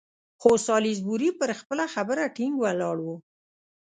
[0.41, 3.15] خو سالیزبوري پر خپله خبره ټینګ ولاړ وو.